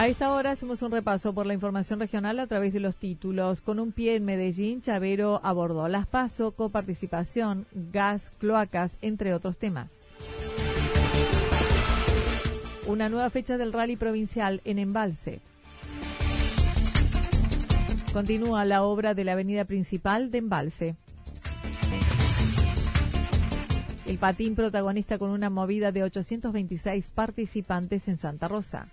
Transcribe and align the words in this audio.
A 0.00 0.08
esta 0.08 0.32
hora 0.32 0.52
hacemos 0.52 0.80
un 0.80 0.92
repaso 0.92 1.34
por 1.34 1.44
la 1.44 1.52
información 1.52 2.00
regional 2.00 2.38
a 2.40 2.46
través 2.46 2.72
de 2.72 2.80
los 2.80 2.96
títulos. 2.96 3.60
Con 3.60 3.78
un 3.78 3.92
pie 3.92 4.16
en 4.16 4.24
Medellín, 4.24 4.80
Chavero 4.80 5.42
abordó 5.44 5.86
las 5.88 6.06
PASO, 6.06 6.52
coparticipación, 6.52 7.66
gas, 7.92 8.32
cloacas, 8.38 8.96
entre 9.02 9.34
otros 9.34 9.58
temas. 9.58 9.90
Una 12.86 13.10
nueva 13.10 13.28
fecha 13.28 13.58
del 13.58 13.74
rally 13.74 13.96
provincial 13.96 14.62
en 14.64 14.78
Embalse. 14.78 15.42
Continúa 18.14 18.64
la 18.64 18.84
obra 18.84 19.12
de 19.12 19.24
la 19.24 19.32
avenida 19.32 19.66
principal 19.66 20.30
de 20.30 20.38
Embalse. 20.38 20.96
El 24.06 24.16
patín 24.16 24.54
protagonista 24.54 25.18
con 25.18 25.28
una 25.28 25.50
movida 25.50 25.92
de 25.92 26.04
826 26.04 27.08
participantes 27.08 28.08
en 28.08 28.16
Santa 28.16 28.48
Rosa. 28.48 28.88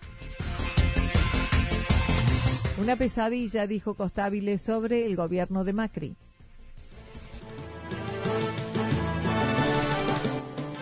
Una 2.80 2.96
pesadilla, 2.96 3.66
dijo 3.66 3.96
Costabile, 3.96 4.60
sobre 4.60 5.06
el 5.06 5.16
gobierno 5.16 5.64
de 5.64 5.74
Macri. 5.74 6.16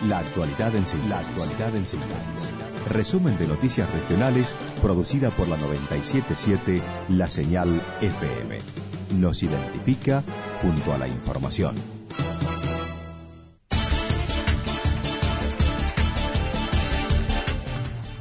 La 0.06 0.18
actualidad 0.18 0.76
en 0.76 0.86
síntesis. 0.86 1.08
La 1.08 2.92
Resumen 2.92 3.36
de 3.38 3.48
noticias 3.48 3.90
regionales 3.92 4.54
producida 4.82 5.30
por 5.30 5.48
la 5.48 5.56
977 5.56 6.82
La 7.08 7.28
Señal 7.28 7.80
FM. 8.02 8.58
Nos 9.18 9.42
identifica 9.42 10.22
junto 10.60 10.92
a 10.92 10.98
la 10.98 11.08
información. 11.08 11.95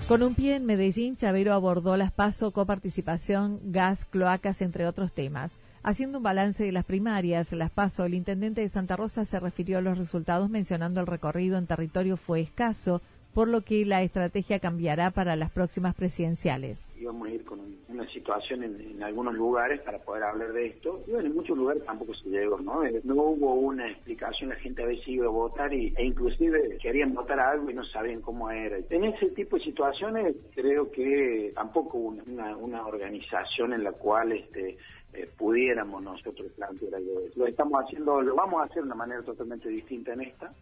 Con 0.07 0.21
un 0.21 0.35
pie 0.35 0.55
en 0.55 0.67
Medellín, 0.67 1.15
Chavero 1.15 1.51
abordó 1.53 1.97
las 1.97 2.11
PASO, 2.11 2.51
coparticipación, 2.51 3.59
gas, 3.71 4.05
cloacas, 4.05 4.61
entre 4.61 4.85
otros 4.85 5.13
temas. 5.13 5.51
Haciendo 5.81 6.19
un 6.19 6.23
balance 6.23 6.63
de 6.63 6.71
las 6.71 6.85
primarias, 6.85 7.51
las 7.53 7.71
PASO, 7.71 8.05
el 8.05 8.13
intendente 8.13 8.61
de 8.61 8.69
Santa 8.69 8.95
Rosa 8.95 9.25
se 9.25 9.39
refirió 9.39 9.79
a 9.79 9.81
los 9.81 9.97
resultados 9.97 10.47
mencionando 10.47 11.01
el 11.01 11.07
recorrido 11.07 11.57
en 11.57 11.65
territorio 11.65 12.17
fue 12.17 12.41
escaso, 12.41 13.01
por 13.35 13.49
lo 13.49 13.61
que 13.61 13.85
la 13.85 14.01
estrategia 14.01 14.59
cambiará 14.59 15.11
para 15.11 15.35
las 15.35 15.51
próximas 15.51 15.93
presidenciales. 15.93 16.79
Íbamos 16.97 17.27
a 17.27 17.31
ir 17.31 17.43
con 17.43 17.59
una 17.89 18.07
situación 18.07 18.63
en, 18.63 19.03
algunos 19.03 19.35
lugares 19.35 19.81
para 19.81 19.99
poder 19.99 20.23
hablar 20.23 20.53
de 20.53 20.67
esto. 20.67 21.03
Y 21.05 21.11
bueno, 21.11 21.27
en 21.27 21.35
muchos 21.35 21.57
lugares 21.57 21.83
tampoco 21.83 22.13
se 22.13 22.29
llegó, 22.29 22.57
¿no? 22.59 22.85
Eh, 22.85 23.01
no 23.03 23.15
hubo 23.15 23.53
una 23.55 23.91
explicación, 23.91 24.51
la 24.51 24.55
gente 24.55 24.83
a 24.83 24.85
veces 24.85 25.21
a 25.21 25.27
votar 25.27 25.73
y, 25.73 25.93
e 25.97 26.05
inclusive 26.05 26.77
querían 26.81 27.13
votar 27.13 27.37
algo 27.41 27.69
y 27.69 27.73
no 27.73 27.83
sabían 27.83 28.21
cómo 28.21 28.49
era. 28.49 28.77
En 28.89 29.03
ese 29.03 29.29
tipo 29.31 29.57
de 29.57 29.63
situaciones 29.65 30.33
creo 30.55 30.89
que 30.89 31.51
tampoco 31.53 31.97
hubo 31.97 32.15
una, 32.25 32.87
organización 32.87 33.73
en 33.73 33.83
la 33.83 33.91
cual 33.91 34.31
este 34.31 34.77
eh, 35.13 35.29
pudiéramos 35.37 36.01
nosotros 36.01 36.49
plantear 36.55 36.95
algo. 36.95 37.19
Lo 37.35 37.47
estamos 37.47 37.83
haciendo, 37.83 38.21
lo 38.21 38.33
vamos 38.33 38.61
a 38.61 38.63
hacer 38.63 38.77
de 38.77 38.83
una 38.83 38.95
manera 38.95 39.21
totalmente 39.23 39.67
distinta 39.67 40.13
en 40.13 40.21
esta. 40.21 40.53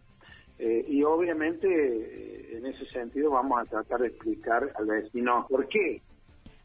Eh, 0.58 0.84
y 0.88 1.02
obviamente 1.02 1.66
eh, 1.68 2.56
en 2.56 2.66
ese 2.66 2.86
sentido 2.86 3.30
vamos 3.30 3.60
a 3.60 3.64
tratar 3.64 4.00
de 4.00 4.08
explicar 4.08 4.72
al 4.76 4.86
vecino 4.86 5.46
por 5.48 5.68
qué. 5.68 6.00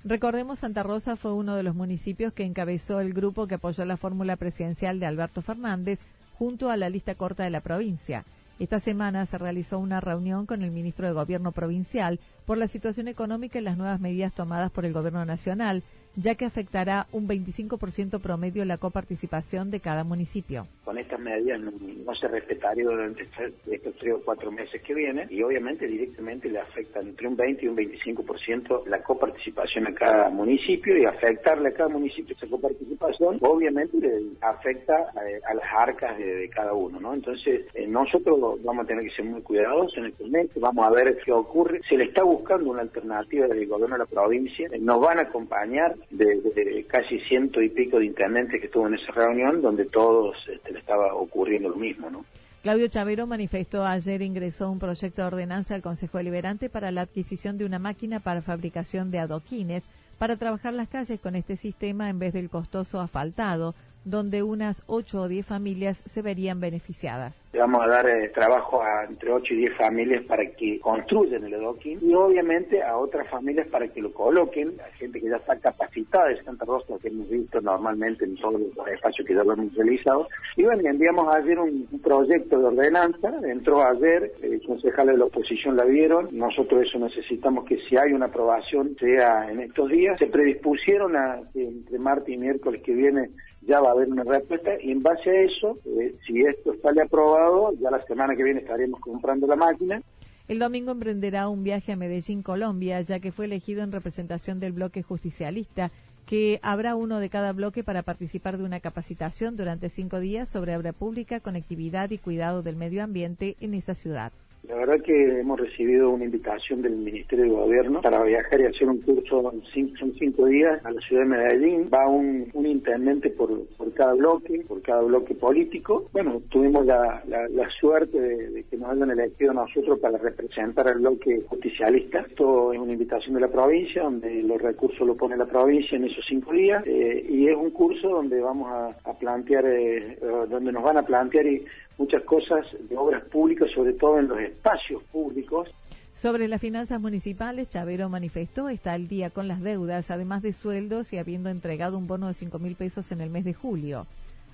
Recordemos, 0.03 0.59
Santa 0.59 0.83
Rosa 0.83 1.15
fue 1.15 1.33
uno 1.33 1.55
de 1.55 1.63
los 1.63 1.75
municipios 1.75 2.31
que 2.31 2.45
encabezó 2.45 3.01
el 3.01 3.13
grupo 3.13 3.47
que 3.47 3.55
apoyó 3.55 3.83
la 3.85 3.97
fórmula 3.97 4.37
presidencial 4.37 4.99
de 4.99 5.05
Alberto 5.05 5.41
Fernández 5.41 5.99
junto 6.37 6.69
a 6.69 6.77
la 6.77 6.89
lista 6.89 7.15
corta 7.15 7.43
de 7.43 7.49
la 7.49 7.59
provincia. 7.59 8.23
Esta 8.59 8.79
semana 8.79 9.25
se 9.25 9.37
realizó 9.37 9.79
una 9.79 10.01
reunión 10.01 10.45
con 10.45 10.61
el 10.61 10.71
ministro 10.71 11.07
de 11.07 11.13
Gobierno 11.13 11.51
provincial 11.51 12.19
por 12.45 12.57
la 12.57 12.67
situación 12.67 13.07
económica 13.07 13.59
y 13.59 13.61
las 13.61 13.77
nuevas 13.77 13.99
medidas 13.99 14.33
tomadas 14.33 14.71
por 14.71 14.85
el 14.85 14.93
Gobierno 14.93 15.25
nacional, 15.25 15.83
ya 16.15 16.35
que 16.35 16.45
afectará 16.45 17.07
un 17.11 17.27
25% 17.27 18.19
promedio 18.19 18.65
la 18.65 18.77
coparticipación 18.77 19.71
de 19.71 19.79
cada 19.79 20.03
municipio. 20.03 20.67
Con 20.83 20.97
estas 20.97 21.19
medidas 21.19 21.59
no, 21.61 21.71
se 22.15 22.27
respetaría 22.27 22.83
durante 22.83 23.23
estos 23.23 23.95
tres 23.99 24.13
o 24.13 24.21
cuatro 24.23 24.51
meses 24.51 24.81
que 24.81 24.93
vienen 24.93 25.27
y 25.29 25.41
obviamente 25.41 25.87
directamente 25.87 26.49
le 26.49 26.59
afecta 26.59 26.99
entre 26.99 27.27
un 27.27 27.35
20 27.35 27.65
y 27.65 27.67
un 27.67 27.77
25% 27.77 28.85
la 28.87 29.01
coparticipación 29.03 29.87
a 29.87 29.93
cada 29.93 30.29
municipio 30.29 30.97
y 30.97 31.05
afectarle 31.05 31.69
a 31.69 31.73
cada 31.73 31.89
municipio 31.89 32.35
esa 32.35 32.47
coparticipación 32.47 33.37
obviamente 33.41 33.97
le 33.97 34.21
afecta 34.41 35.11
eh, 35.25 35.39
a, 35.47 35.53
las 35.53 35.65
arcas 35.77 36.17
de, 36.17 36.49
cada 36.49 36.73
uno, 36.73 36.99
¿no? 36.99 37.13
Entonces 37.13 37.65
eh, 37.73 37.87
nosotros 37.87 38.61
vamos 38.63 38.85
a 38.85 38.87
tener 38.87 39.03
que 39.03 39.15
ser 39.15 39.25
muy 39.25 39.41
cuidadosos 39.41 39.97
en 39.97 40.05
el 40.05 40.31
mes, 40.31 40.49
vamos 40.55 40.85
a 40.85 40.89
ver 40.89 41.17
qué 41.23 41.31
ocurre. 41.31 41.81
Se 41.87 41.97
le 41.97 42.05
está 42.05 42.23
buscando 42.23 42.71
una 42.71 42.81
alternativa 42.81 43.47
del 43.47 43.67
gobierno 43.67 43.95
de 43.95 43.99
la 43.99 44.05
provincia, 44.05 44.69
nos 44.79 44.99
van 44.99 45.19
a 45.19 45.23
acompañar 45.23 45.95
de, 46.09 46.85
casi 46.87 47.19
ciento 47.21 47.61
y 47.61 47.69
pico 47.69 47.99
de 47.99 48.05
intendentes 48.05 48.59
que 48.59 48.67
estuvo 48.67 48.87
en 48.87 48.95
esa 48.95 49.11
reunión, 49.11 49.61
donde 49.61 49.85
todos 49.85 50.35
este, 50.47 50.71
le 50.71 50.79
estaba 50.79 51.13
ocurriendo 51.13 51.69
lo 51.69 51.75
mismo, 51.75 52.09
¿no? 52.09 52.25
Claudio 52.61 52.89
Chavero 52.89 53.25
manifestó 53.25 53.85
ayer 53.85 54.21
ingresó 54.21 54.69
un 54.69 54.79
proyecto 54.79 55.21
de 55.21 55.27
ordenanza 55.27 55.75
al 55.75 55.81
Consejo 55.81 56.17
Deliberante 56.17 56.69
para 56.69 56.91
la 56.91 57.01
adquisición 57.01 57.57
de 57.57 57.63
una 57.63 57.79
máquina 57.79 58.19
para 58.19 58.41
fabricación 58.41 59.11
de 59.11 59.19
adoquines 59.19 59.83
para 60.17 60.35
trabajar 60.35 60.73
las 60.73 60.89
calles 60.89 61.21
con 61.21 61.35
este 61.35 61.55
sistema 61.55 62.09
en 62.09 62.19
vez 62.19 62.33
del 62.33 62.49
costoso 62.49 62.99
asfaltado, 62.99 63.75
donde 64.05 64.43
unas 64.43 64.83
8 64.87 65.21
o 65.21 65.27
10 65.27 65.45
familias 65.45 66.03
se 66.05 66.21
verían 66.21 66.59
beneficiadas. 66.59 67.33
Vamos 67.51 67.81
a 67.81 67.87
dar 67.87 68.07
eh, 68.07 68.29
trabajo 68.29 68.81
a 68.83 69.05
entre 69.05 69.31
8 69.31 69.53
y 69.55 69.57
10 69.57 69.75
familias 69.75 70.23
para 70.25 70.45
que 70.51 70.79
construyan 70.79 71.43
el 71.43 71.55
adoquín 71.55 71.97
y 71.99 72.13
obviamente 72.13 72.83
a 72.83 72.95
otras 72.95 73.27
familias 73.27 73.67
para 73.69 73.87
que 73.87 74.01
lo 74.01 74.13
coloquen, 74.13 74.75
a 74.79 74.95
gente 74.97 75.19
que 75.19 75.29
ya 75.29 75.37
está 75.37 75.57
capacitada 75.57 76.27
de 76.27 76.43
Santa 76.43 76.65
Rosa, 76.65 76.93
que 77.01 77.07
hemos 77.07 77.27
visto 77.27 77.59
normalmente 77.59 78.25
en 78.25 78.35
todos 78.37 78.61
los 78.61 78.87
espacios 78.87 79.27
que 79.27 79.33
ya 79.33 79.43
lo 79.43 79.53
hemos 79.53 79.73
realizado. 79.73 80.27
Y 80.57 80.63
bueno, 80.63 80.87
enviamos 80.87 81.35
ayer 81.35 81.57
un, 81.57 81.87
proyecto 82.03 82.59
de 82.59 82.65
ordenanza, 82.65 83.33
entró 83.43 83.83
ayer, 83.83 84.31
el 84.43 84.61
concejal 84.61 85.07
de 85.07 85.17
la 85.17 85.25
oposición 85.25 85.75
la 85.75 85.85
vieron, 85.85 86.29
nosotros 86.31 86.83
eso 86.83 86.99
necesitamos 86.99 87.65
que 87.65 87.77
si 87.89 87.97
hay 87.97 88.13
una 88.13 88.27
aprobación 88.27 88.95
sea 88.99 89.49
en 89.49 89.61
estos 89.61 89.89
días. 89.89 90.17
Se 90.19 90.27
predispusieron 90.27 91.15
a 91.15 91.39
entre 91.55 91.97
martes 91.97 92.29
y 92.29 92.37
miércoles 92.37 92.81
que 92.83 92.93
viene 92.93 93.29
ya 93.61 93.81
va 93.81 93.89
a 93.89 93.91
haber 93.91 94.09
una 94.09 94.23
respuesta 94.23 94.71
y 94.81 94.91
en 94.91 95.03
base 95.03 95.29
a 95.29 95.41
eso, 95.41 95.77
eh, 95.85 96.15
si 96.25 96.41
esto 96.41 96.73
sale 96.81 97.01
aprobado, 97.01 97.73
ya 97.79 97.91
la 97.91 98.05
semana 98.05 98.35
que 98.35 98.43
viene 98.43 98.61
estaremos 98.61 98.99
comprando 98.99 99.47
la 99.47 99.55
máquina. 99.55 100.01
El 100.47 100.57
domingo 100.57 100.91
emprenderá 100.91 101.47
un 101.47 101.63
viaje 101.63 101.91
a 101.91 101.95
Medellín, 101.95 102.41
Colombia, 102.41 103.01
ya 103.01 103.19
que 103.19 103.31
fue 103.31 103.45
elegido 103.45 103.83
en 103.83 103.91
representación 103.91 104.59
del 104.59 104.71
bloque 104.71 105.03
justicialista, 105.03 105.91
que 106.25 106.59
habrá 106.63 106.95
uno 106.95 107.19
de 107.19 107.29
cada 107.29 107.53
bloque 107.53 107.83
para 107.83 108.01
participar 108.01 108.57
de 108.57 108.63
una 108.63 108.79
capacitación 108.79 109.57
durante 109.57 109.89
cinco 109.89 110.19
días 110.19 110.49
sobre 110.49 110.75
obra 110.75 110.91
pública, 110.91 111.39
conectividad 111.39 112.09
y 112.11 112.17
cuidado 112.17 112.63
del 112.63 112.75
medio 112.75 113.03
ambiente 113.03 113.57
en 113.59 113.75
esa 113.75 113.93
ciudad. 113.93 114.31
La 114.67 114.75
verdad 114.75 115.01
que 115.01 115.39
hemos 115.39 115.59
recibido 115.59 116.09
una 116.11 116.25
invitación 116.25 116.81
del 116.81 116.95
Ministerio 116.95 117.45
de 117.45 117.49
Gobierno 117.49 118.01
para 118.01 118.21
viajar 118.23 118.59
y 118.61 118.65
hacer 118.65 118.87
un 118.87 119.01
curso 119.01 119.51
en 119.51 119.63
cinco, 119.73 119.97
son 119.97 120.13
cinco 120.19 120.45
días 120.45 120.85
a 120.85 120.91
la 120.91 121.01
ciudad 121.01 121.23
de 121.23 121.29
Medellín. 121.29 121.89
Va 121.91 122.07
un, 122.07 122.49
un 122.53 122.65
intendente 122.65 123.29
por, 123.31 123.65
por 123.77 123.91
cada 123.93 124.13
bloque, 124.13 124.63
por 124.67 124.81
cada 124.81 125.01
bloque 125.01 125.33
político. 125.33 126.05
Bueno, 126.11 126.41
tuvimos 126.49 126.85
la, 126.85 127.23
la, 127.27 127.69
suerte 127.79 128.19
de, 128.19 128.63
que 128.63 128.77
nos 128.77 128.91
hayan 128.91 129.11
elegido 129.11 129.53
nosotros 129.53 129.97
para 129.99 130.17
representar 130.17 130.87
al 130.87 130.99
bloque 130.99 131.41
justicialista. 131.47 132.19
Esto 132.19 132.73
es 132.73 132.79
una 132.79 132.93
invitación 132.93 133.35
de 133.35 133.41
la 133.41 133.47
provincia, 133.47 134.03
donde 134.03 134.43
los 134.43 134.61
recursos 134.61 135.07
lo 135.07 135.15
pone 135.15 135.37
la 135.37 135.45
provincia 135.45 135.95
en 135.95 136.03
esos 136.03 136.23
cinco 136.27 136.51
días. 136.51 136.83
Eh, 136.85 137.25
y 137.27 137.47
es 137.47 137.55
un 137.55 137.71
curso 137.71 138.09
donde 138.09 138.39
vamos 138.41 138.69
a, 138.71 139.13
plantear, 139.19 139.65
eh, 139.65 140.19
donde 140.49 140.71
nos 140.71 140.83
van 140.83 140.97
a 140.97 141.03
plantear 141.03 141.47
y 141.47 141.65
muchas 141.99 142.23
cosas 142.23 142.65
de 142.89 142.97
obras 142.97 143.23
públicas, 143.25 143.69
sobre 143.75 143.93
todo 143.93 144.19
en 144.19 144.29
los 144.29 144.39
espacios 144.49 145.03
públicos. 145.11 145.69
Sobre 146.15 146.49
las 146.49 146.59
finanzas 146.59 146.99
municipales, 146.99 147.69
Chavero 147.69 148.09
manifestó 148.09 148.67
está 148.67 148.93
al 148.93 149.07
día 149.07 149.29
con 149.29 149.47
las 149.47 149.61
deudas, 149.61 150.11
además 150.11 150.41
de 150.41 150.51
sueldos 150.51 151.13
y 151.13 151.17
habiendo 151.17 151.49
entregado 151.49 151.97
un 151.97 152.07
bono 152.07 152.27
de 152.27 152.33
5 152.33 152.59
mil 152.59 152.75
pesos 152.75 153.11
en 153.11 153.21
el 153.21 153.29
mes 153.29 153.45
de 153.45 153.53
julio. 153.53 154.05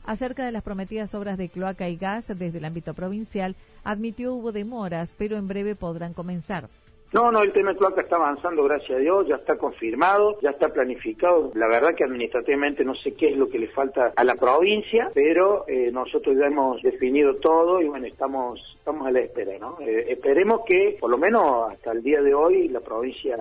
Acerca 0.06 0.46
de 0.46 0.52
las 0.52 0.62
prometidas 0.62 1.16
obras 1.16 1.40
de 1.40 1.50
cloaca 1.50 1.90
y 1.90 1.96
gas 1.96 2.28
desde 2.28 2.60
el 2.60 2.66
ámbito 2.66 2.94
provincial, 2.94 3.56
admitió 3.84 4.36
hubo 4.36 4.52
demoras, 4.52 5.12
pero 5.18 5.38
en 5.38 5.48
breve 5.48 5.76
podrán 5.76 6.14
comenzar. 6.14 6.70
No, 7.14 7.32
no, 7.32 7.44
el 7.44 7.54
tema 7.54 7.72
de 7.72 7.78
cloaca 7.78 8.02
está 8.02 8.18
avanzando, 8.18 8.64
gracias 8.64 8.98
a 8.98 9.00
Dios, 9.00 9.28
ya 9.28 9.36
está 9.36 9.58
confirmado, 9.58 10.38
ya 10.42 10.50
está 10.50 10.70
planificado. 10.70 11.52
La 11.54 11.68
verdad 11.68 11.96
que 11.96 12.04
administrativamente 12.04 12.84
no 12.84 12.94
sé 12.96 13.14
qué 13.14 13.30
es 13.30 13.38
lo 13.38 13.48
que 13.48 13.60
le 13.60 13.68
falta 13.68 14.12
a 14.16 14.24
la 14.24 14.36
provincia, 14.36 15.12
pero 15.14 15.66
eh, 15.68 15.92
nosotros 15.94 16.36
ya 16.38 16.48
hemos 16.48 16.82
definido 16.82 17.36
todo 17.36 17.82
y 17.82 17.88
bueno, 17.88 18.06
estamos, 18.08 18.60
estamos 18.78 19.08
a 19.08 19.12
la 19.12 19.20
espera, 19.22 19.58
¿no? 19.60 19.78
Eh, 19.80 20.08
esperemos 20.10 20.62
que, 20.66 20.98
por 21.00 21.10
lo 21.10 21.18
menos 21.18 21.72
hasta 21.72 21.92
el 21.92 22.04
día 22.04 22.22
de 22.22 22.34
hoy, 22.34 22.68
la 22.68 22.82
provincia 22.82 23.38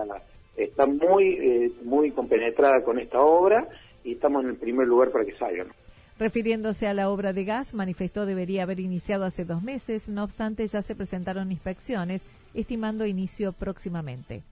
está 0.55 0.85
muy, 0.85 1.33
eh, 1.33 1.71
muy 1.83 2.11
compenetrada 2.11 2.81
con 2.83 2.99
esta 2.99 3.19
obra 3.19 3.67
y 4.05 4.13
estamos 4.13 4.43
en 4.43 4.51
el 4.51 4.55
primer 4.55 4.87
lugar 4.87 5.11
para 5.11 5.25
que 5.25 5.35
salga, 5.35 5.65
¿no? 5.65 5.73
Refiriéndose 6.17 6.87
a 6.87 6.93
la 6.93 7.09
obra 7.09 7.33
de 7.33 7.43
gas, 7.43 7.73
manifestó 7.73 8.25
debería 8.25 8.63
haber 8.63 8.79
iniciado 8.79 9.25
hace 9.25 9.43
dos 9.43 9.61
meses, 9.61 10.07
no 10.07 10.23
obstante 10.23 10.65
ya 10.65 10.81
se 10.81 10.95
presentaron 10.95 11.51
inspecciones, 11.51 12.21
estimando 12.55 13.05
inicio 13.05 13.53
próximamente. 13.53 14.43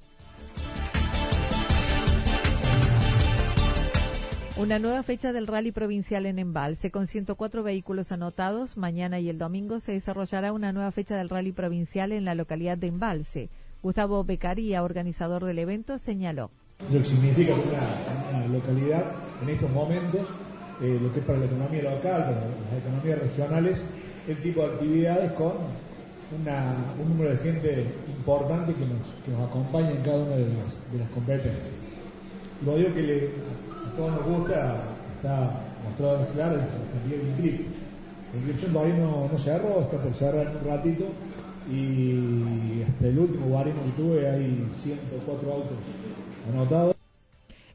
Una 4.55 4.77
nueva 4.77 5.01
fecha 5.01 5.33
del 5.33 5.47
rally 5.47 5.71
provincial 5.71 6.27
en 6.27 6.37
Embalse, 6.37 6.91
con 6.91 7.07
104 7.07 7.63
vehículos 7.63 8.11
anotados. 8.11 8.77
Mañana 8.77 9.19
y 9.19 9.29
el 9.29 9.39
domingo 9.39 9.79
se 9.79 9.93
desarrollará 9.93 10.53
una 10.53 10.71
nueva 10.71 10.91
fecha 10.91 11.17
del 11.17 11.29
rally 11.29 11.51
provincial 11.51 12.11
en 12.11 12.23
la 12.23 12.35
localidad 12.35 12.77
de 12.77 12.87
Embalse. 12.87 13.49
Gustavo 13.81 14.23
Becaría, 14.23 14.83
organizador 14.83 15.43
del 15.43 15.57
evento, 15.57 15.97
señaló. 15.97 16.51
Lo 16.91 16.99
que 16.99 17.05
significa 17.05 17.53
una 17.55 18.47
localidad 18.47 19.11
en 19.41 19.49
estos 19.49 19.71
momentos 19.71 20.29
eh, 20.81 20.99
lo 21.01 21.13
que 21.13 21.19
es 21.19 21.25
para 21.25 21.39
la 21.39 21.45
economía 21.45 21.83
local, 21.83 22.23
para 22.23 22.35
las 22.35 22.81
economías 22.81 23.19
regionales, 23.19 23.83
el 24.27 24.41
tipo 24.41 24.61
de 24.61 24.73
actividades 24.73 25.31
con 25.33 25.53
un 26.35 27.09
número 27.09 27.31
de 27.31 27.37
gente 27.37 27.85
importante 28.07 28.73
que 28.73 28.85
nos, 28.85 29.07
que 29.25 29.31
nos 29.31 29.49
acompaña 29.49 29.91
en 29.91 30.01
cada 30.01 30.23
una 30.23 30.35
de 30.35 30.47
las, 30.47 30.91
de 30.91 30.99
las 30.99 31.09
competencias. 31.09 31.71
Lo 32.65 32.77
digo 32.77 32.93
que 32.93 33.31
a 33.69 33.95
todos 33.95 34.11
nos 34.11 34.25
gusta, 34.25 34.83
está 35.15 35.61
mostrado 35.83 36.25
en 36.25 36.33
claro, 36.33 36.55
el 36.55 37.27
inscripto. 37.29 37.63
La 38.31 38.37
inscripción 38.39 38.73
todavía 38.73 38.97
no, 38.97 39.29
no 39.31 39.37
cerró, 39.37 39.81
está 39.81 39.97
por 39.97 40.13
cerrar 40.13 40.47
en 40.47 40.57
un 40.57 40.65
ratito 40.65 41.05
y 41.71 42.81
hasta 42.81 43.07
el 43.07 43.19
último 43.19 43.55
baremo 43.55 43.83
que 43.85 44.01
tuve 44.01 44.29
hay 44.29 44.67
104 44.71 45.53
autos 45.53 45.77
anotados. 46.51 46.95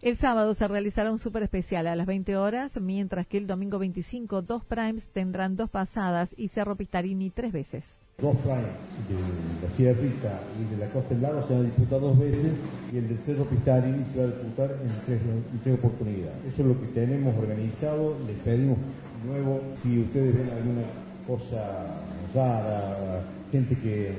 El 0.01 0.17
sábado 0.17 0.55
se 0.55 0.69
realizará 0.69 1.11
un 1.11 1.19
súper 1.19 1.43
especial 1.43 1.87
a 1.87 1.97
las 1.97 2.07
20 2.07 2.37
horas, 2.37 2.81
mientras 2.81 3.27
que 3.27 3.39
el 3.39 3.47
domingo 3.47 3.79
25 3.79 4.43
dos 4.43 4.65
primes 4.65 5.09
tendrán 5.09 5.57
dos 5.57 5.71
pasadas 5.71 6.35
y 6.37 6.49
Cerro 6.49 6.77
Pistarini 6.77 7.31
tres 7.31 7.53
veces. 7.53 7.85
Dos 8.21 8.37
primes 8.39 8.67
de 9.09 9.69
la 9.69 9.73
Sierrita 9.77 10.41
y 10.59 10.75
de 10.75 10.85
la 10.85 10.91
Costa 10.91 11.15
del 11.15 11.23
Lago 11.23 11.41
se 11.47 11.53
van 11.53 11.63
a 11.63 11.65
disputar 11.67 12.01
dos 12.01 12.19
veces 12.19 12.53
y 12.93 12.97
el 12.97 13.09
del 13.11 13.19
Cerro 13.19 13.45
Pistarini 13.45 14.05
se 14.07 14.19
va 14.19 14.25
a 14.25 14.27
disputar 14.27 14.73
en 14.73 15.61
tres, 15.63 15.75
oportunidades. 15.79 16.35
Eso 16.49 16.63
es 16.63 16.69
lo 16.69 16.81
que 16.81 16.89
tenemos 16.89 17.39
organizado. 17.39 18.17
Les 18.27 18.37
pedimos 18.39 18.77
de 19.23 19.31
nuevo 19.31 19.61
si 19.81 20.01
ustedes 20.01 20.35
ven 20.35 20.51
alguna 20.51 20.83
cosa 21.29 22.03
rara, 22.35 23.23
gente 23.53 23.79
que, 23.79 24.17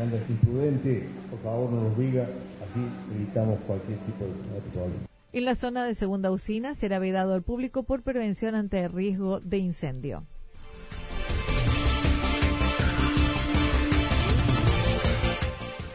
anda 0.00 0.16
imprudente, 0.30 1.10
por 1.28 1.40
favor 1.40 1.72
no 1.72 1.82
nos 1.90 1.98
diga, 1.98 2.22
así 2.22 2.80
evitamos 3.14 3.58
cualquier 3.66 3.98
tipo 3.98 4.24
de 4.24 4.60
problema. 4.72 5.06
En 5.34 5.44
la 5.44 5.56
zona 5.56 5.84
de 5.84 5.92
segunda 5.92 6.30
usina 6.30 6.72
será 6.72 6.98
vedado 6.98 7.34
al 7.34 7.42
público 7.42 7.82
por 7.82 8.00
prevención 8.00 8.54
ante 8.54 8.82
el 8.82 8.90
riesgo 8.90 9.40
de 9.40 9.58
incendio. 9.58 10.24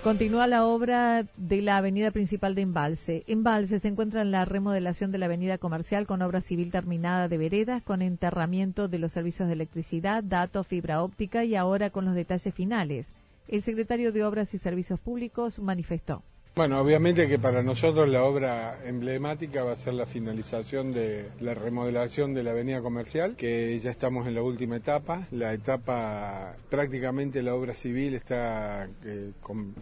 Continúa 0.08 0.48
la 0.48 0.66
obra 0.66 1.26
de 1.36 1.62
la 1.62 1.76
avenida 1.76 2.12
principal 2.12 2.56
de 2.56 2.62
Embalse. 2.62 3.26
Embalse 3.28 3.82
se 3.82 3.90
encuentra 3.90 4.22
en 4.22 4.32
la 4.32 4.46
remodelación 4.46 5.12
de 5.12 5.18
la 5.18 5.26
avenida 5.26 5.58
comercial 5.58 6.08
con 6.08 6.22
obra 6.22 6.40
civil 6.40 6.72
terminada 6.72 7.28
de 7.28 7.38
veredas, 7.38 7.84
con 7.84 8.02
enterramiento 8.02 8.88
de 8.88 9.00
los 9.00 9.12
servicios 9.12 9.50
de 9.50 9.56
electricidad, 9.56 10.24
datos, 10.24 10.66
fibra 10.66 11.04
óptica 11.04 11.44
y 11.44 11.58
ahora 11.58 11.90
con 11.90 12.06
los 12.06 12.16
detalles 12.16 12.54
finales. 12.54 13.12
El 13.50 13.62
secretario 13.62 14.14
de 14.14 14.24
Obras 14.24 14.54
y 14.54 14.60
Servicios 14.60 14.98
Públicos 14.98 15.60
manifestó. 15.60 16.24
Bueno, 16.58 16.82
obviamente 16.82 17.28
que 17.28 17.38
para 17.38 17.62
nosotros 17.62 18.10
la 18.10 18.24
obra 18.24 18.80
emblemática 18.84 19.64
va 19.64 19.74
a 19.74 19.78
ser 19.78 19.94
la 19.94 20.08
finalización 20.08 20.92
de 20.92 21.30
la 21.40 21.54
remodelación 21.54 22.34
de 22.34 22.42
la 22.42 22.50
avenida 22.50 22.82
comercial, 22.82 23.36
que 23.36 23.80
ya 23.80 23.92
estamos 23.92 24.26
en 24.26 24.34
la 24.34 24.42
última 24.42 24.78
etapa. 24.78 25.28
La 25.30 25.54
etapa, 25.54 26.56
prácticamente 26.72 27.44
la 27.44 27.54
obra 27.54 27.76
civil 27.76 28.16
está 28.16 28.90
eh, 29.06 29.34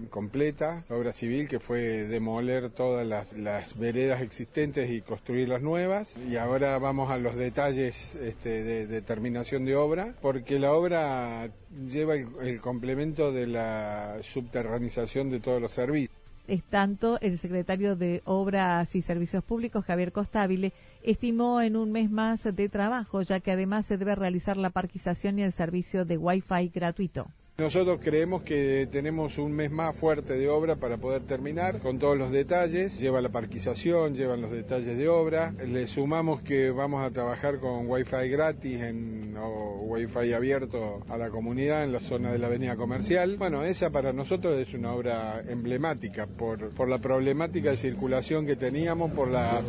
completa, 0.10 0.84
la 0.90 0.98
obra 0.98 1.14
civil 1.14 1.48
que 1.48 1.62
fue 1.62 1.80
demoler 1.80 2.70
todas 2.72 3.08
las, 3.08 3.80
veredas 3.80 4.22
existentes 4.22 4.92
y 4.92 5.00
construir 5.00 5.48
las 5.48 5.62
nuevas. 5.62 6.14
Y 6.30 6.36
ahora 6.36 6.78
vamos 6.78 7.10
a 7.10 7.18
los 7.18 7.38
detalles 7.38 8.16
este, 8.16 8.86
de, 8.86 9.02
terminación 9.02 9.64
de 9.64 9.78
obra, 9.78 10.14
porque 10.22 10.60
la 10.60 10.74
obra 10.74 11.48
lleva 11.88 12.16
el 12.16 12.60
complemento 12.60 13.32
de 13.32 13.48
la 13.48 14.18
subterranización 14.24 15.30
de 15.30 15.40
todos 15.40 15.62
los 15.62 15.72
servicios 15.72 16.25
tanto 16.70 17.20
el 17.22 17.38
secretario 17.38 17.96
de 17.96 18.22
Obras 18.26 18.96
y 18.96 19.02
Servicios 19.02 19.44
Públicos, 19.44 19.86
Javier 19.86 20.12
Costabile, 20.12 20.74
estimó 21.04 21.62
en 21.62 21.76
un 21.76 21.92
mes 21.92 22.10
más 22.10 22.44
de 22.44 22.70
trabajo, 22.70 23.22
ya 23.22 23.40
que 23.40 23.52
además 23.52 23.86
se 23.86 23.98
debe 23.98 24.16
realizar 24.16 24.58
la 24.58 24.70
parquización 24.70 25.40
y 25.40 25.44
el 25.44 25.52
servicio 25.52 26.06
de 26.06 26.18
Wi-Fi 26.18 26.70
gratuito. 26.74 27.28
Nosotros 27.58 28.02
creemos 28.04 28.42
que 28.42 28.86
tenemos 28.92 29.38
un 29.38 29.54
mes 29.54 29.72
más 29.72 29.96
fuerte 29.96 30.34
de 30.34 30.50
obra 30.50 30.76
para 30.76 30.98
poder 30.98 31.22
terminar 31.22 31.80
con 31.80 32.00
todos 32.00 32.18
los 32.18 32.30
detalles. 32.30 33.00
Lleva 33.00 33.22
la 33.22 33.30
parquización, 33.30 34.14
llevan 34.14 34.42
los 34.42 34.52
detalles 34.52 34.98
de 34.98 35.08
obra. 35.08 35.54
Le 35.66 35.88
sumamos 35.88 36.42
que 36.42 36.72
vamos 36.72 37.06
a 37.06 37.12
trabajar 37.12 37.60
con 37.62 37.90
Wi-Fi 37.90 38.28
gratis 38.28 38.82
en, 38.82 39.38
o 39.38 39.84
Wi-Fi 39.84 40.34
abierto 40.34 41.06
a 41.08 41.18
la 41.18 41.30
comunidad 41.30 41.86
en 41.86 41.94
la 41.94 42.02
zona 42.02 42.30
de 42.34 42.40
la 42.40 42.48
avenida 42.48 42.76
comercial. 42.76 43.38
Bueno, 43.38 43.64
esa 43.64 43.90
para 43.90 44.12
nosotros 44.12 44.58
es 44.58 44.74
una 44.74 44.92
obra 44.94 45.42
emblemática 45.48 46.28
por, 46.28 46.72
por 46.72 46.90
la 46.90 46.98
problemática 46.98 47.72
de 47.72 47.78
circulación 47.78 48.46
que 48.46 48.58
teníamos, 48.58 49.12
por 49.12 49.30
la 49.30 49.62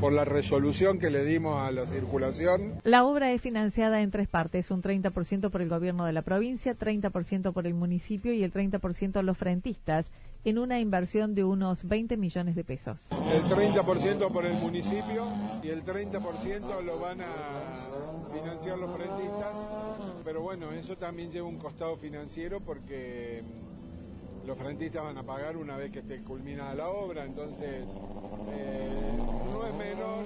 por 0.00 0.12
la 0.12 0.24
resolución 0.24 0.98
que 0.98 1.10
le 1.10 1.24
dimos 1.24 1.56
a 1.56 1.70
la 1.70 1.86
circulación. 1.86 2.80
La 2.84 3.04
obra 3.04 3.32
es 3.32 3.40
financiada 3.40 4.00
en 4.00 4.10
tres 4.10 4.28
partes, 4.28 4.70
un 4.70 4.82
30% 4.82 5.50
por 5.50 5.62
el 5.62 5.68
gobierno 5.68 6.04
de 6.04 6.12
la 6.12 6.22
provincia, 6.22 6.76
30% 6.76 7.52
por 7.52 7.66
el 7.66 7.74
municipio 7.74 8.32
y 8.32 8.42
el 8.42 8.52
30% 8.52 9.22
los 9.22 9.38
frentistas, 9.38 10.06
en 10.44 10.58
una 10.58 10.78
inversión 10.80 11.34
de 11.34 11.44
unos 11.44 11.86
20 11.88 12.16
millones 12.16 12.54
de 12.54 12.64
pesos. 12.64 13.08
El 13.32 13.42
30% 13.44 14.30
por 14.30 14.44
el 14.44 14.54
municipio 14.54 15.26
y 15.62 15.68
el 15.68 15.84
30% 15.84 16.82
lo 16.82 16.98
van 17.00 17.20
a 17.22 18.32
financiar 18.32 18.78
los 18.78 18.94
frentistas, 18.94 19.54
pero 20.24 20.42
bueno, 20.42 20.72
eso 20.72 20.96
también 20.96 21.30
lleva 21.30 21.48
un 21.48 21.58
costado 21.58 21.96
financiero 21.96 22.60
porque 22.60 23.42
los 24.46 24.58
frentistas 24.58 25.02
van 25.02 25.16
a 25.18 25.22
pagar 25.22 25.56
una 25.56 25.76
vez 25.76 25.90
que 25.90 26.00
esté 26.00 26.20
culminada 26.22 26.74
la 26.74 26.88
obra, 26.88 27.24
entonces 27.24 27.84
eh, 28.52 29.16
no 29.50 29.66
es 29.66 29.74
menor, 29.74 30.24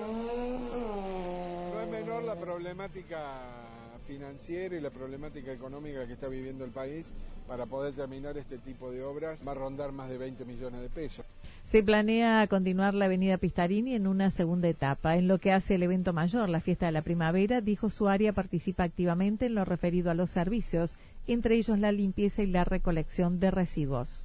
no 1.72 1.80
es 1.80 1.88
menor 1.88 2.24
la 2.24 2.36
problemática 2.36 3.68
financiera 4.06 4.76
y 4.76 4.80
la 4.80 4.90
problemática 4.90 5.52
económica 5.52 6.06
que 6.06 6.14
está 6.14 6.28
viviendo 6.28 6.64
el 6.64 6.70
país 6.70 7.06
para 7.46 7.66
poder 7.66 7.94
terminar 7.94 8.36
este 8.38 8.58
tipo 8.58 8.90
de 8.90 9.02
obras 9.02 9.46
va 9.46 9.52
a 9.52 9.54
rondar 9.54 9.92
más 9.92 10.08
de 10.08 10.18
20 10.18 10.44
millones 10.46 10.80
de 10.80 10.88
pesos. 10.88 11.24
Se 11.64 11.82
planea 11.82 12.46
continuar 12.46 12.94
la 12.94 13.04
avenida 13.04 13.36
Pistarini 13.36 13.94
en 13.94 14.06
una 14.06 14.30
segunda 14.30 14.68
etapa. 14.68 15.16
En 15.16 15.28
lo 15.28 15.38
que 15.38 15.52
hace 15.52 15.74
el 15.74 15.82
evento 15.82 16.12
mayor, 16.12 16.48
la 16.48 16.60
fiesta 16.60 16.86
de 16.86 16.92
la 16.92 17.02
primavera, 17.02 17.60
dijo 17.60 17.90
su 17.90 18.08
área 18.08 18.32
participa 18.32 18.84
activamente 18.84 19.46
en 19.46 19.54
lo 19.54 19.64
referido 19.66 20.10
a 20.10 20.14
los 20.14 20.30
servicios 20.30 20.94
entre 21.28 21.54
ellos 21.56 21.78
la 21.78 21.92
limpieza 21.92 22.42
y 22.42 22.46
la 22.46 22.64
recolección 22.64 23.40
de 23.40 23.50
residuos. 23.50 24.24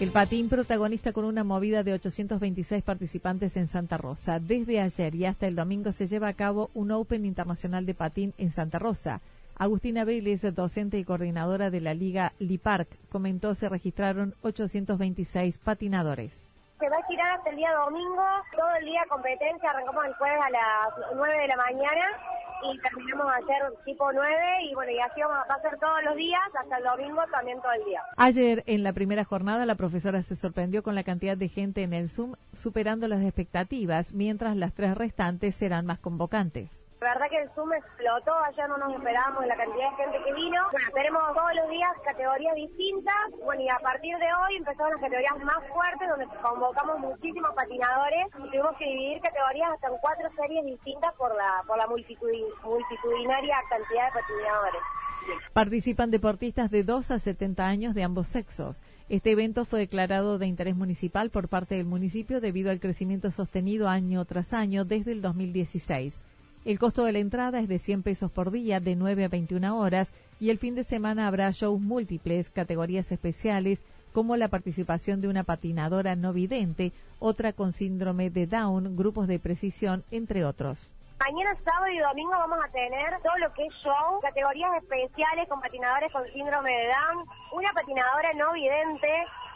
El 0.00 0.12
patín 0.12 0.48
protagonista 0.48 1.12
con 1.12 1.24
una 1.24 1.42
movida 1.42 1.82
de 1.82 1.92
826 1.92 2.84
participantes 2.84 3.56
en 3.56 3.66
Santa 3.66 3.96
Rosa. 3.96 4.38
Desde 4.38 4.80
ayer 4.80 5.12
y 5.16 5.26
hasta 5.26 5.48
el 5.48 5.56
domingo 5.56 5.90
se 5.90 6.06
lleva 6.06 6.28
a 6.28 6.34
cabo 6.34 6.70
un 6.72 6.92
Open 6.92 7.24
Internacional 7.24 7.84
de 7.84 7.94
Patín 7.94 8.32
en 8.38 8.52
Santa 8.52 8.78
Rosa. 8.78 9.20
Agustina 9.56 10.04
Vélez, 10.04 10.42
docente 10.54 10.98
y 10.98 11.04
coordinadora 11.04 11.70
de 11.70 11.80
la 11.80 11.94
Liga 11.94 12.32
Lipark, 12.38 12.86
comentó 13.10 13.56
se 13.56 13.68
registraron 13.68 14.34
826 14.42 15.58
patinadores. 15.58 16.44
Se 16.78 16.88
va 16.88 16.96
a 16.96 17.06
girar 17.08 17.36
hasta 17.36 17.50
el 17.50 17.56
día 17.56 17.72
domingo, 17.72 18.22
todo 18.56 18.72
el 18.78 18.84
día 18.84 19.02
competencia, 19.08 19.68
arrancamos 19.68 20.04
el 20.06 20.14
jueves 20.14 20.38
a 20.44 20.50
las 20.50 21.16
9 21.16 21.38
de 21.42 21.48
la 21.48 21.56
mañana 21.56 22.06
y 22.62 22.78
terminamos 22.78 23.26
a 23.26 23.36
hacer 23.36 23.72
tipo 23.84 24.12
9 24.12 24.28
y 24.70 24.74
bueno, 24.74 24.92
y 24.92 25.00
así 25.00 25.20
vamos 25.20 25.38
a 25.48 25.54
hacer 25.54 25.78
todos 25.78 26.02
los 26.04 26.16
días, 26.16 26.40
hasta 26.54 26.78
el 26.78 26.84
domingo 26.84 27.22
también 27.30 27.60
todo 27.60 27.72
el 27.72 27.84
día. 27.84 28.02
Ayer 28.16 28.64
en 28.66 28.82
la 28.82 28.92
primera 28.92 29.24
jornada 29.24 29.66
la 29.66 29.74
profesora 29.74 30.22
se 30.22 30.36
sorprendió 30.36 30.82
con 30.82 30.94
la 30.94 31.04
cantidad 31.04 31.36
de 31.36 31.48
gente 31.48 31.82
en 31.82 31.92
el 31.92 32.08
Zoom, 32.08 32.34
superando 32.52 33.08
las 33.08 33.22
expectativas, 33.22 34.12
mientras 34.12 34.56
las 34.56 34.74
tres 34.74 34.96
restantes 34.96 35.54
serán 35.54 35.86
más 35.86 35.98
convocantes. 35.98 36.87
La 37.00 37.14
verdad 37.14 37.30
que 37.30 37.42
el 37.42 37.50
Zoom 37.54 37.72
explotó, 37.72 38.34
ayer 38.42 38.68
no 38.68 38.76
nos 38.76 38.92
esperábamos 38.92 39.46
la 39.46 39.54
cantidad 39.54 39.90
de 39.90 39.96
gente 40.02 40.18
que 40.24 40.32
vino. 40.34 40.60
Bueno, 40.72 40.88
tenemos 40.92 41.22
todos 41.32 41.54
los 41.54 41.70
días 41.70 41.92
categorías 42.04 42.54
distintas. 42.56 43.14
Bueno, 43.44 43.62
y 43.62 43.68
a 43.68 43.78
partir 43.78 44.18
de 44.18 44.26
hoy 44.26 44.56
empezaron 44.56 44.92
las 44.92 45.00
categorías 45.00 45.38
más 45.44 45.62
fuertes, 45.70 46.08
donde 46.08 46.26
convocamos 46.42 46.98
muchísimos 46.98 47.54
patinadores 47.54 48.26
y 48.34 48.50
tuvimos 48.50 48.76
que 48.78 48.84
dividir 48.84 49.20
categorías 49.22 49.70
hasta 49.74 49.86
en 49.86 49.98
cuatro 50.00 50.28
series 50.34 50.64
distintas 50.66 51.14
por 51.14 51.30
la, 51.36 51.62
por 51.68 51.78
la 51.78 51.86
multitudinaria 51.86 53.56
cantidad 53.70 54.06
de 54.06 54.20
patinadores. 54.20 54.82
Participan 55.52 56.10
deportistas 56.10 56.68
de 56.70 56.82
2 56.82 57.12
a 57.12 57.18
70 57.20 57.64
años 57.64 57.94
de 57.94 58.02
ambos 58.02 58.26
sexos. 58.26 58.82
Este 59.08 59.30
evento 59.32 59.64
fue 59.66 59.78
declarado 59.78 60.38
de 60.38 60.46
interés 60.46 60.74
municipal 60.74 61.30
por 61.30 61.48
parte 61.48 61.76
del 61.76 61.86
municipio 61.86 62.40
debido 62.40 62.72
al 62.72 62.80
crecimiento 62.80 63.30
sostenido 63.30 63.88
año 63.88 64.24
tras 64.24 64.52
año 64.52 64.84
desde 64.84 65.12
el 65.12 65.22
2016. 65.22 66.20
El 66.68 66.78
costo 66.78 67.04
de 67.04 67.12
la 67.12 67.18
entrada 67.18 67.60
es 67.60 67.66
de 67.66 67.78
100 67.78 68.02
pesos 68.02 68.30
por 68.30 68.50
día, 68.50 68.78
de 68.78 68.94
9 68.94 69.24
a 69.24 69.28
21 69.28 69.78
horas, 69.78 70.12
y 70.38 70.50
el 70.50 70.58
fin 70.58 70.74
de 70.74 70.84
semana 70.84 71.26
habrá 71.26 71.50
shows 71.50 71.80
múltiples, 71.80 72.50
categorías 72.50 73.10
especiales, 73.10 73.82
como 74.12 74.36
la 74.36 74.48
participación 74.48 75.22
de 75.22 75.28
una 75.28 75.44
patinadora 75.44 76.14
no 76.14 76.34
vidente, 76.34 76.92
otra 77.20 77.54
con 77.54 77.72
síndrome 77.72 78.28
de 78.28 78.46
Down, 78.46 78.98
grupos 78.98 79.28
de 79.28 79.38
precisión, 79.38 80.04
entre 80.10 80.44
otros. 80.44 80.90
Mañana, 81.18 81.56
sábado 81.64 81.88
y 81.90 82.00
domingo 82.00 82.32
vamos 82.32 82.58
a 82.62 82.70
tener 82.70 83.18
todo 83.22 83.38
lo 83.38 83.50
que 83.54 83.64
es 83.64 83.72
show, 83.82 84.20
categorías 84.20 84.70
especiales 84.76 85.48
con 85.48 85.62
patinadores 85.62 86.12
con 86.12 86.22
síndrome 86.34 86.70
de 86.70 86.88
Down, 86.88 87.24
una 87.52 87.72
patinadora 87.72 88.34
no 88.34 88.52
vidente, 88.52 89.08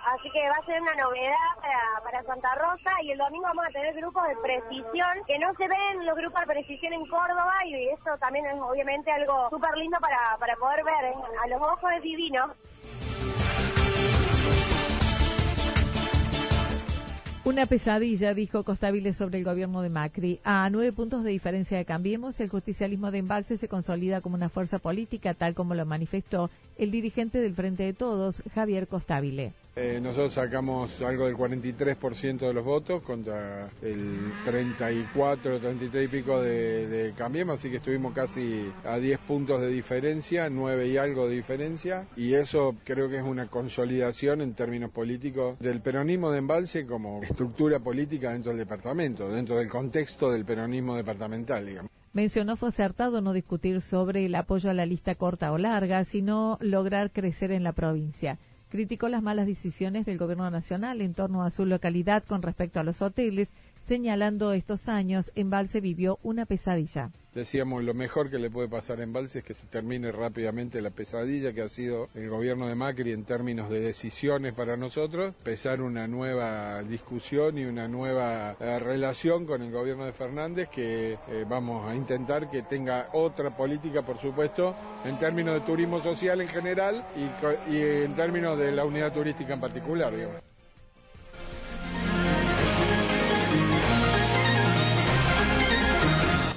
Así 0.04 0.28
que 0.30 0.48
va 0.48 0.56
a 0.56 0.66
ser 0.66 0.82
una 0.82 0.94
novedad 0.94 2.02
para, 2.02 2.22
Santa 2.24 2.54
Rosa 2.56 2.90
y 3.02 3.12
el 3.12 3.18
domingo 3.18 3.44
vamos 3.44 3.66
a 3.66 3.70
tener 3.70 3.94
grupos 3.94 4.26
de 4.26 4.36
precisión 4.36 5.24
que 5.26 5.38
no 5.38 5.54
se 5.54 5.68
ven 5.68 6.04
los 6.04 6.16
grupos 6.16 6.40
de 6.40 6.46
precisión 6.46 6.92
en 6.92 7.06
Córdoba 7.06 7.54
y 7.66 7.88
eso 7.88 8.16
también 8.18 8.46
es 8.46 8.60
obviamente 8.60 9.12
algo 9.12 9.48
súper 9.50 9.76
lindo 9.76 9.98
para, 10.00 10.36
para 10.38 10.56
poder 10.56 10.84
ver 10.84 11.04
¿eh? 11.04 11.14
a 11.44 11.46
los 11.48 11.60
ojos 11.62 11.90
de 11.90 12.00
divino. 12.00 12.52
Una 17.44 17.66
pesadilla, 17.66 18.34
dijo 18.34 18.62
Costabile 18.62 19.12
sobre 19.14 19.38
el 19.38 19.44
gobierno 19.44 19.82
de 19.82 19.88
Macri. 19.88 20.38
A 20.44 20.70
nueve 20.70 20.92
puntos 20.92 21.24
de 21.24 21.30
diferencia 21.30 21.76
de 21.76 21.84
Cambiemos, 21.84 22.38
el 22.38 22.48
justicialismo 22.48 23.10
de 23.10 23.18
Embalse 23.18 23.56
se 23.56 23.66
consolida 23.66 24.20
como 24.20 24.36
una 24.36 24.48
fuerza 24.48 24.78
política, 24.78 25.34
tal 25.34 25.52
como 25.52 25.74
lo 25.74 25.84
manifestó 25.84 26.50
el 26.78 26.92
dirigente 26.92 27.38
del 27.38 27.54
Frente 27.56 27.82
de 27.82 27.94
Todos, 27.94 28.44
Javier 28.54 28.86
Costabile. 28.86 29.52
Eh, 29.74 30.00
nosotros 30.02 30.34
sacamos 30.34 31.00
algo 31.00 31.24
del 31.24 31.34
43% 31.34 32.38
de 32.46 32.52
los 32.52 32.62
votos 32.62 33.02
contra 33.02 33.70
el 33.80 34.18
34, 34.44 35.60
33 35.60 36.04
y 36.04 36.08
pico 36.08 36.42
de, 36.42 36.86
de, 36.88 37.12
Cambiemos, 37.14 37.58
así 37.58 37.70
que 37.70 37.78
estuvimos 37.78 38.12
casi 38.12 38.70
a 38.84 38.98
10 38.98 39.18
puntos 39.20 39.62
de 39.62 39.68
diferencia, 39.68 40.50
9 40.50 40.88
y 40.88 40.98
algo 40.98 41.26
de 41.26 41.36
diferencia, 41.36 42.06
y 42.16 42.34
eso 42.34 42.76
creo 42.84 43.08
que 43.08 43.16
es 43.16 43.22
una 43.22 43.46
consolidación 43.46 44.42
en 44.42 44.52
términos 44.52 44.90
políticos 44.90 45.58
del 45.58 45.80
peronismo 45.80 46.30
de 46.30 46.38
Embalse 46.38 46.86
como 46.86 47.22
estructura 47.22 47.80
política 47.80 48.32
dentro 48.32 48.50
del 48.50 48.58
departamento, 48.58 49.30
dentro 49.30 49.56
del 49.56 49.70
contexto 49.70 50.30
del 50.30 50.44
peronismo 50.44 50.96
departamental, 50.96 51.64
digamos. 51.64 51.90
Mencionó 52.12 52.56
fue 52.56 52.68
acertado 52.68 53.22
no 53.22 53.32
discutir 53.32 53.80
sobre 53.80 54.26
el 54.26 54.34
apoyo 54.34 54.68
a 54.68 54.74
la 54.74 54.84
lista 54.84 55.14
corta 55.14 55.50
o 55.50 55.56
larga, 55.56 56.04
sino 56.04 56.58
lograr 56.60 57.10
crecer 57.10 57.52
en 57.52 57.64
la 57.64 57.72
provincia 57.72 58.38
criticó 58.72 59.10
las 59.10 59.22
malas 59.22 59.46
decisiones 59.46 60.06
del 60.06 60.16
gobierno 60.16 60.50
nacional 60.50 61.02
en 61.02 61.12
torno 61.12 61.44
a 61.44 61.50
su 61.50 61.66
localidad 61.66 62.24
con 62.24 62.40
respecto 62.40 62.80
a 62.80 62.82
los 62.82 63.02
hoteles, 63.02 63.50
señalando 63.84 64.52
estos 64.52 64.88
años 64.88 65.32
Embalse 65.34 65.80
vivió 65.80 66.18
una 66.22 66.46
pesadilla. 66.46 67.10
Decíamos, 67.34 67.82
lo 67.82 67.94
mejor 67.94 68.30
que 68.30 68.38
le 68.38 68.50
puede 68.50 68.68
pasar 68.68 69.00
a 69.00 69.04
Embalse 69.04 69.38
es 69.38 69.44
que 69.44 69.54
se 69.54 69.66
termine 69.66 70.12
rápidamente 70.12 70.82
la 70.82 70.90
pesadilla 70.90 71.54
que 71.54 71.62
ha 71.62 71.68
sido 71.70 72.10
el 72.14 72.28
gobierno 72.28 72.68
de 72.68 72.74
Macri 72.74 73.12
en 73.12 73.24
términos 73.24 73.70
de 73.70 73.80
decisiones 73.80 74.52
para 74.52 74.76
nosotros, 74.76 75.34
empezar 75.38 75.80
una 75.80 76.06
nueva 76.06 76.82
discusión 76.82 77.56
y 77.56 77.64
una 77.64 77.88
nueva 77.88 78.54
eh, 78.60 78.78
relación 78.80 79.46
con 79.46 79.62
el 79.62 79.72
gobierno 79.72 80.04
de 80.04 80.12
Fernández 80.12 80.68
que 80.68 81.12
eh, 81.12 81.46
vamos 81.48 81.90
a 81.90 81.96
intentar 81.96 82.50
que 82.50 82.62
tenga 82.62 83.08
otra 83.14 83.56
política, 83.56 84.02
por 84.02 84.20
supuesto, 84.20 84.76
en 85.06 85.18
términos 85.18 85.54
de 85.54 85.60
turismo 85.60 86.02
social 86.02 86.42
en 86.42 86.48
general 86.48 87.02
y, 87.16 87.74
y 87.74 87.80
en 87.80 88.14
términos 88.14 88.58
de 88.58 88.72
la 88.72 88.84
unidad 88.84 89.10
turística 89.10 89.54
en 89.54 89.60
particular. 89.60 90.14
Digamos. 90.14 90.51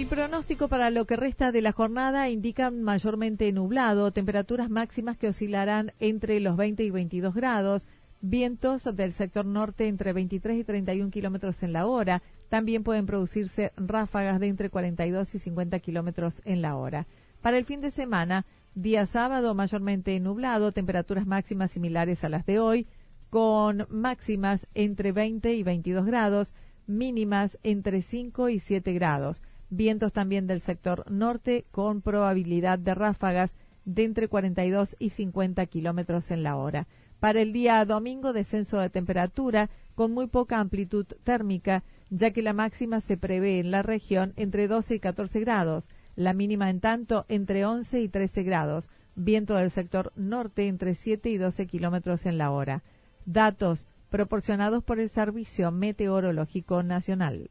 El 0.00 0.06
pronóstico 0.06 0.68
para 0.68 0.88
lo 0.88 1.04
que 1.04 1.14
resta 1.14 1.52
de 1.52 1.60
la 1.60 1.72
jornada 1.72 2.30
indica 2.30 2.70
mayormente 2.70 3.52
nublado, 3.52 4.12
temperaturas 4.12 4.70
máximas 4.70 5.18
que 5.18 5.28
oscilarán 5.28 5.92
entre 6.00 6.40
los 6.40 6.56
20 6.56 6.82
y 6.84 6.90
22 6.90 7.34
grados, 7.34 7.86
vientos 8.22 8.88
del 8.96 9.12
sector 9.12 9.44
norte 9.44 9.88
entre 9.88 10.14
23 10.14 10.60
y 10.60 10.64
31 10.64 11.10
kilómetros 11.10 11.62
en 11.62 11.74
la 11.74 11.84
hora. 11.84 12.22
También 12.48 12.82
pueden 12.82 13.04
producirse 13.04 13.72
ráfagas 13.76 14.40
de 14.40 14.46
entre 14.46 14.70
42 14.70 15.34
y 15.34 15.38
50 15.38 15.78
kilómetros 15.80 16.40
en 16.46 16.62
la 16.62 16.76
hora. 16.76 17.06
Para 17.42 17.58
el 17.58 17.66
fin 17.66 17.82
de 17.82 17.90
semana, 17.90 18.46
día 18.74 19.04
sábado 19.04 19.54
mayormente 19.54 20.18
nublado, 20.18 20.72
temperaturas 20.72 21.26
máximas 21.26 21.72
similares 21.72 22.24
a 22.24 22.30
las 22.30 22.46
de 22.46 22.58
hoy, 22.58 22.86
con 23.28 23.86
máximas 23.90 24.66
entre 24.72 25.12
20 25.12 25.52
y 25.52 25.62
22 25.62 26.06
grados, 26.06 26.54
mínimas 26.86 27.58
entre 27.62 28.00
5 28.00 28.48
y 28.48 28.60
7 28.60 28.94
grados. 28.94 29.42
Vientos 29.70 30.12
también 30.12 30.48
del 30.48 30.60
sector 30.60 31.08
norte 31.08 31.64
con 31.70 32.02
probabilidad 32.02 32.78
de 32.78 32.92
ráfagas 32.92 33.52
de 33.84 34.02
entre 34.04 34.26
42 34.26 34.96
y 34.98 35.10
50 35.10 35.64
kilómetros 35.66 36.32
en 36.32 36.42
la 36.42 36.56
hora. 36.56 36.88
Para 37.20 37.40
el 37.40 37.52
día 37.52 37.84
domingo, 37.84 38.32
descenso 38.32 38.78
de 38.78 38.90
temperatura 38.90 39.70
con 39.94 40.12
muy 40.12 40.26
poca 40.26 40.58
amplitud 40.58 41.06
térmica, 41.22 41.84
ya 42.10 42.32
que 42.32 42.42
la 42.42 42.52
máxima 42.52 43.00
se 43.00 43.16
prevé 43.16 43.60
en 43.60 43.70
la 43.70 43.82
región 43.82 44.32
entre 44.36 44.66
12 44.66 44.96
y 44.96 45.00
14 45.00 45.38
grados, 45.40 45.88
la 46.16 46.32
mínima 46.32 46.68
en 46.68 46.80
tanto 46.80 47.24
entre 47.28 47.64
11 47.64 48.00
y 48.00 48.08
13 48.08 48.42
grados, 48.42 48.90
viento 49.14 49.54
del 49.54 49.70
sector 49.70 50.12
norte 50.16 50.66
entre 50.66 50.94
7 50.94 51.30
y 51.30 51.36
12 51.36 51.66
kilómetros 51.66 52.26
en 52.26 52.38
la 52.38 52.50
hora. 52.50 52.82
Datos 53.24 53.86
proporcionados 54.08 54.82
por 54.82 54.98
el 54.98 55.10
Servicio 55.10 55.70
Meteorológico 55.70 56.82
Nacional. 56.82 57.50